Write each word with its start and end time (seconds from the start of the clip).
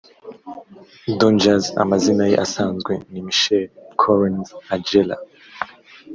Don 1.19 1.35
Jazzy 1.43 1.69
Amazina 1.83 2.23
ye 2.31 2.35
asanzwe 2.45 2.93
ni 3.11 3.19
Michael 3.27 3.65
Collins 4.01 4.49
Ajereh 4.75 5.21